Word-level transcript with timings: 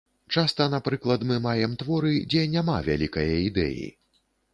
Часта, 0.35 0.65
напрыклад, 0.75 1.25
мы 1.31 1.35
маем 1.43 1.75
творы, 1.81 2.13
дзе 2.31 2.41
няма 2.55 2.79
вялікае 2.89 3.29
ідэі. 3.49 3.85